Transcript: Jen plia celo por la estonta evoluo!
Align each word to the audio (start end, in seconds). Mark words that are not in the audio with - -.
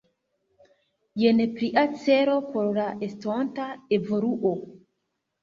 Jen 1.23 1.43
plia 1.59 1.83
celo 2.05 2.39
por 2.47 2.73
la 2.79 2.87
estonta 3.09 3.69
evoluo! 4.01 4.57